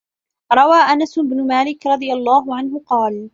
رَوَى 0.53 0.77
أَنَسُ 0.93 1.19
بْنُ 1.19 1.47
مَالِكٍ 1.47 1.87
رَضِيَ 1.87 2.13
اللَّهُ 2.13 2.55
عَنْهُ 2.57 2.79
قَالَ 2.85 3.29